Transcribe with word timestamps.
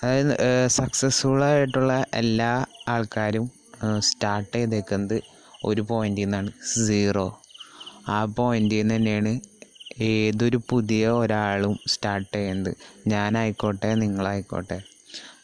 അതായത് 0.00 0.34
സക്സസ്ഫുൾ 0.68 1.40
ആയിട്ടുള്ള 1.44 1.92
എല്ലാ 2.14 2.52
ആൾക്കാരും 2.88 3.46
സ്റ്റാർട്ട് 4.00 4.54
ചെയ്തേക്കുന്നത് 4.56 5.18
ഒരു 5.64 5.82
പോയിന്റിൽ 5.82 6.24
നിന്നാണ് 6.24 6.50
സീറോ 6.72 7.26
ആ 8.08 8.18
പോയിന്റിൽ 8.36 8.78
നിന്ന് 8.78 8.96
തന്നെയാണ് 8.96 9.32
ഏതൊരു 10.06 10.58
പുതിയ 10.70 11.04
ഒരാളും 11.20 11.74
സ്റ്റാർട്ട് 11.86 12.32
ചെയ്യുന്നത്. 12.36 12.72
ഞാനായിക്കോട്ടെ 13.06 13.90
നിങ്ങളായിക്കോട്ടെ. 13.94 14.78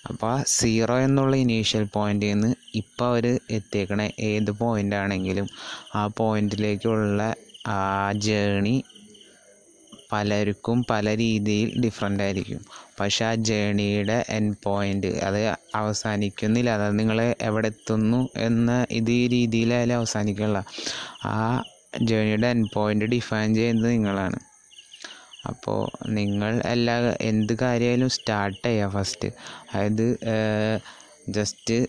അപ്പോൾ 0.09 0.34
സീറോ 0.56 0.96
എന്നുള്ള 0.98 1.34
ഇനീഷ്യൽ 1.37 1.84
പോയിന്റിൽ 1.95 2.30
നിന്ന് 2.32 2.50
ഇപ്പോൾ 2.74 3.06
അവർ 3.06 3.27
എത്തിയേക്കണ 3.50 4.02
ഏത് 4.30 4.50
പോയിന്റ് 4.60 4.96
ആണെങ്കിലും 4.96 5.46
ആ 5.95 6.02
പോയിന്റിലേക്കുള്ള 6.19 7.23
ആ 7.69 7.78
ജേണി 8.27 8.77
പലർക്കും 10.12 10.79
പല 10.91 11.16
രീതിയിൽ 11.16 11.69
ഡിഫറെന്റ് 11.84 12.23
ആയിരിക്കും. 12.23 12.61
പക്ഷേ 13.01 13.25
ആ 13.25 13.34
ജേണിയുടെ 13.48 14.25
എൻ 14.29 14.47
പോയിന്റ് 14.65 15.07
അത് 15.07 15.41
അവസാനിക്കുന്നില്ല. 15.75 16.71
അതായത് 16.71 16.98
നിങ്ങൾ 16.98 17.35
എവിടെ 17.41 17.69
എത്തുന്നു 17.75 18.29
എന്ന 18.48 18.71
ഇത് 18.91 19.11
ഈ 19.11 19.23
രീതിയിലായാലും 19.29 19.97
അവസാനിക്കില്ല 19.97 20.59
ആ 21.25 21.37
ജേണിയുടെ 22.02 22.48
എൻ 22.48 22.62
പോയിന്റ് 22.75 23.05
ഡിഫൈൻ 23.05 23.55
ചെയ്യുന്നത് 23.55 23.91
നിങ്ങളാണ്. 23.91 24.38
അപ്പോൾ 25.51 25.80
നിങ്ങൾ 26.09 26.63
എല്ലാ 26.74 26.97
എന്ത് 27.21 27.52
കാര്യമായാലും 27.63 28.10
സ്റ്റാർട്ട് 28.16 28.65
ചെയ്യുക 28.66 28.88
ഫസ്റ്റ് 28.88 29.29
അതായത് 29.73 30.07
ജസ്റ്റ് 31.28 31.86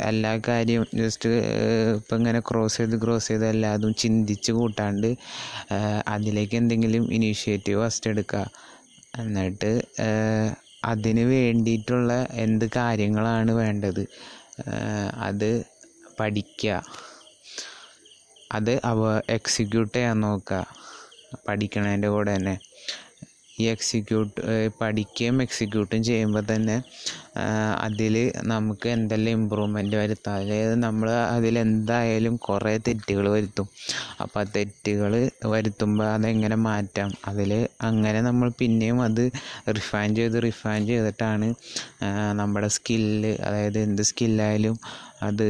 എല്ലാ 0.00 0.40
കാര്യവും 0.48 0.86
ജസ്റ്റ് 0.94 1.28
ഇപ്പം 1.96 2.16
ഇങ്ങനെ 2.16 2.40
ക്രോസ് 2.40 2.76
ചെയ്ത് 2.76 3.02
ക്രോസ് 3.02 3.28
ചെയ്ത് 3.28 3.46
എല്ലാതും 3.46 3.94
ചിന്തിച്ച് 3.94 4.52
കൂട്ടാണ്ട് 4.52 5.16
അതിലേക്ക് 6.08 6.56
എന്തെങ്കിലും 6.56 7.12
ഇനീഷ്യേറ്റീവ് 7.12 7.84
ഫസ്റ്റ് 7.86 8.10
എടുക്കുക. 8.10 8.50
എന്നിട്ട് 9.18 9.82
അതിന് 10.84 11.20
വേണ്ടിയിട്ടുള്ള 11.20 12.26
എന്ത് 12.30 12.70
കാര്യങ്ങളാണ് 12.76 13.52
വേണ്ടത്? 13.52 14.06
അത് 15.14 15.64
പഠിക്കുക. 16.20 16.82
അത് 18.52 18.80
അവ 18.84 19.22
എക്സിക്യൂട്ട് 19.30 19.94
ചെയ്യാൻ 19.96 20.20
നോക്കുക. 20.20 20.66
പഠിക്കണതിന്റെ 21.48 22.08
കൂടെ 22.08 22.36
തന്നെ. 22.36 22.56
ഈ 23.60 23.64
എക്സിക്യൂട്ട് 23.66 24.40
പഠിക്കുകയും 24.80 25.42
എക്സിക്യൂട്ടും 25.42 26.00
ചെയ്യുമ്പോൾ 26.04 26.44
തന്നെ 26.54 26.76
അതിൽ 27.80 28.14
നമുക്ക് 28.44 28.88
എന്തെല്ലാം 28.88 29.32
ഇമ്പ്രൂവ്മെന്റ് 29.38 29.96
വരുത്താം? 29.96 30.36
അതായത് 30.42 30.74
നമ്മൾ 30.82 31.08
അതിലെന്തായാലും 31.10 32.36
കുറേ 32.36 32.72
തെറ്റുകൾ 32.88 33.28
വരുത്തും. 33.28 33.68
അപ്പോൾ 34.20 34.40
ആ 34.40 34.50
തെറ്റുകൾ 34.56 35.12
വരുത്തുമ്പോൾ 35.46 36.06
അതെങ്ങനെ 36.06 36.56
മാറ്റാം? 36.68 37.10
അതിൽ 37.26 37.52
അങ്ങനെ 37.82 38.20
നമ്മൾ 38.20 38.48
പിന്നെയും 38.60 39.00
അത് 39.02 39.24
റിഫൈൻ 39.68 40.14
ചെയ്ത് 40.14 40.38
റിഫൈൻ 40.42 40.86
ചെയ്തിട്ടാണ് 40.86 41.48
നമ്മുടെ 42.40 42.68
സ്കില്ല് 42.68 43.36
അതായത് 43.38 43.78
എന്ത് 43.78 44.02
സ്കില്ലായാലും 44.02 44.78
അത് 45.22 45.46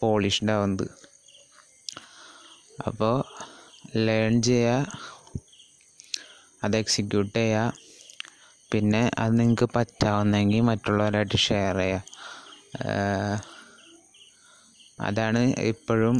പോളിഷ്ഡ് 0.00 0.52
ആവുന്നത് 0.52 0.86
അപ്പോൾ 2.86 3.16
ലേൺ 3.96 4.34
ചെയ്യുക 4.42 4.98
അത് 6.64 6.76
എക്സിക്യൂട്ട് 6.76 7.38
ചെയ്യുക 7.38 7.72
പിന്നെ 8.72 9.10
അത് 9.18 9.40
നിങ്ങൾക്ക് 9.40 9.68
പറ്റാവുന്നെങ്കിൽ 9.76 10.60
മറ്റുള്ളവരായിട്ട് 10.60 11.38
ഷെയർ 11.38 11.76
ചെയ്യുക 11.76 12.02
അതാണ് 15.00 15.40
ഇപ്പോഴും 15.62 16.16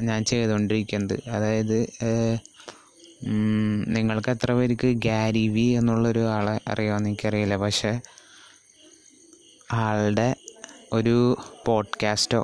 ഞാൻ 0.00 0.24
ചെയ്തുകൊണ്ടിരിക്കുന്നത്. 0.24 1.16
അതായത് 1.28 1.78
നിങ്ങൾക്ക് 3.96 4.30
എത്ര 4.30 4.52
പേർക്ക് 4.52 4.88
ഗാരി 5.06 5.48
വി 5.48 5.66
എന്നുള്ളൊരു 5.78 6.24
ആളെ 6.28 6.60
അറിയാമെന്ന് 6.68 7.08
എനിക്കറിയില്ല. 7.08 7.56
പക്ഷേ 7.56 7.92
ആളുടെ 9.72 10.28
ഒരു 10.92 11.16
പോഡ്കാസ്റ്റോ 11.66 12.42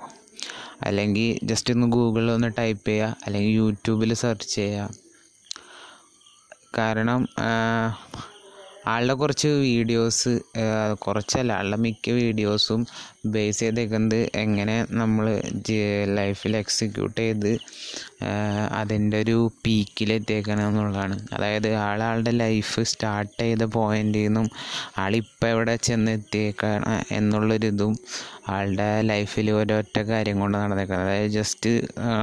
അല്ലെങ്കിൽ 0.82 1.38
ജസ്റ്റ് 1.42 1.74
ഒന്ന് 1.74 1.86
ഗൂഗിളിൽ 1.86 2.30
ഒന്ന് 2.30 2.48
ടൈപ്പ് 2.58 2.88
ചെയ്യുക 2.88 3.16
അല്ലെങ്കിൽ 3.26 3.50
യൂട്യൂബിൽ 3.50 4.14
സെർച്ച് 4.14 4.48
ചെയ്യുക 4.54 5.09
കാരണം 6.78 7.20
ആളുടെ 8.88 9.14
കുറച്ച് 9.14 9.48
വീഡിയോസ് 9.48 10.30
കുറച്ചല്ല 10.98 11.50
ആളുടെ 11.52 11.76
മിക്ക 11.76 12.10
വീഡിയോസും 12.10 12.82
ബേസ് 13.26 13.60
ചെയ്തേക്കുന്നത് 13.60 14.20
എങ്ങനെ 14.34 14.76
നമ്മൾ 14.90 15.26
ലൈഫിൽ 16.18 16.56
എക്സിക്യൂട്ട് 16.56 17.18
ചെയ്ത് 17.20 17.50
അതിന്റെ 18.72 19.18
ഒരു 19.20 19.36
പീക്കിലെത്തിയേക്കണം 19.66 20.64
എന്നുള്ളതാണ്. 20.68 21.16
അതായത് 21.32 21.70
ആളാളുടെ 21.88 22.32
ലൈഫ് 22.42 22.84
സ്റ്റാർട്ട് 22.84 23.36
ചെയ്ത 23.42 23.64
പോയിന്റിൽ 23.76 24.24
നിന്നും 24.24 24.48
ആളിപ്പോൾ 24.98 25.48
എവിടെ 25.48 25.76
ചെന്ന് 25.88 26.10
എത്തിയേക്കണം 26.10 27.04
എന്നുള്ളൊരിതും 27.10 27.94
ആളുടെ 28.50 28.88
ലൈഫിൽ 29.08 29.48
ഒരൊറ്റ 29.56 29.96
കാര്യം 30.10 30.36
കൊണ്ട് 30.40 30.56
നടന്നേക്കുന്നത് 30.58 31.06
അതായത് 31.06 31.32
ജസ്റ്റ് 31.36 31.70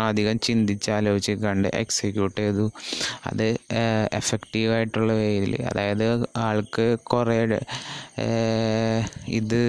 അധികം 0.08 0.38
ചിന്തിച്ച് 0.48 0.90
ആലോചിച്ച് 0.96 1.34
കണ്ട് 1.46 1.70
എക്സിക്യൂട്ട് 1.82 2.38
ചെയ്തു. 2.40 2.66
അത് 3.30 3.46
എഫക്റ്റീവായിട്ടുള്ള 4.20 5.12
വേയിൽ 5.22 5.54
അതായത് 5.68 6.06
ആൾക്ക് 6.48 6.86
കുറേ 7.12 7.38
ഇത് 9.40 9.60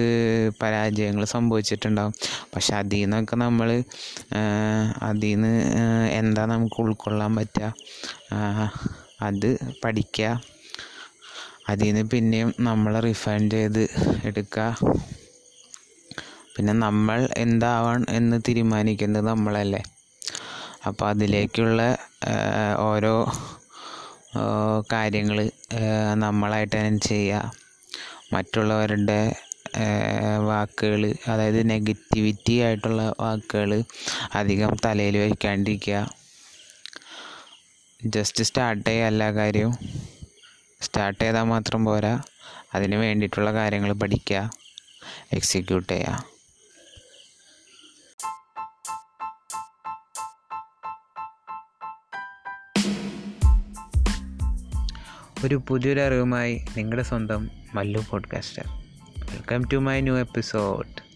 പരാജയങ്ങൾ 0.61 1.25
സംഭവിച്ചിട്ടുണ്ടാകും 1.35 2.13
പക്ഷെ 2.53 2.73
അതിൽ 2.79 3.01
നിന്നൊക്കെ 3.01 3.35
നമ്മൾ 3.43 3.69
അതിൽ 5.09 5.27
നിന്ന് 5.33 5.53
എന്താ 6.19 6.45
നമുക്ക് 6.53 6.79
ഉൾക്കൊള്ളാൻ 6.85 7.33
പറ്റുക 7.39 7.67
അത് 9.29 9.49
പഠിക്കുക 9.83 10.27
അതിൽ 11.71 11.87
നിന്ന് 11.87 12.03
പിന്നെയും 12.11 12.51
നമ്മൾ 12.67 12.93
റിഫൈൻ 13.07 13.43
ചെയ്ത് 13.49 13.83
എടുക്കുക 14.25 14.67
പിന്നെ 16.59 16.73
നമ്മൾ 16.85 17.19
എന്താവാൻ 17.37 17.99
എന്ന് 18.09 18.37
തീരുമാനിക്കുന്നത് 18.47 19.25
നമ്മളല്ലേ. 19.27 19.79
അപ്പോൾ 20.87 21.05
അതിലേക്കുള്ള 21.09 21.81
ഓരോ 22.87 23.13
കാര്യങ്ങൾ 24.93 25.37
നമ്മളായിട്ട് 26.23 26.73
തന്നെ 26.75 26.99
ചെയ്യുക 27.07 27.51
മറ്റുള്ളവരുടെ 28.33 29.19
വാക്കുകൾ 30.49 31.01
അതായത് 31.31 31.59
നെഗറ്റിവിറ്റി 31.71 32.55
ആയിട്ടുള്ള 32.65 33.03
വാക്കുകൾ 33.23 33.71
അധികം 34.39 34.71
തലയിൽ 34.85 35.17
വയ്ക്കാണ്ടിരിക്കുക 35.23 35.99
ജസ്റ്റ് 38.15 38.45
സ്റ്റാർട്ട് 38.49 38.85
ചെയ്യുക 38.89 39.11
എല്ലാ 39.11 39.29
കാര്യവും. 39.39 39.75
സ്റ്റാർട്ട് 40.81 41.21
ചെയ്താൽ 41.23 41.47
മാത്രം 41.53 41.81
പോരാ. 41.89 42.13
അതിന് 42.75 42.99
വേണ്ടിയിട്ടുള്ള 43.05 43.53
കാര്യങ്ങൾ 43.59 43.93
പഠിക്കുക. 44.03 44.41
എക്സിക്യൂട്ട് 45.37 45.91
ചെയ്യുക. 45.93 46.17
ഒരു 55.45 55.61
പുതിയൊരു 55.67 55.99
അറിവുമായി 55.99 56.65
നിങ്ങളുടെ 56.77 57.03
സ്വന്തം 57.03 57.49
Mallu 57.73 57.99
podcaster 58.09 58.63
welcome 59.19 59.63
to 59.73 59.77
my 59.77 60.01
new 60.01 60.15
episode 60.17 61.08